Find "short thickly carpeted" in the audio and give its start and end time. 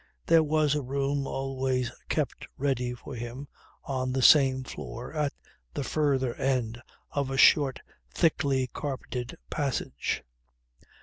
7.37-9.37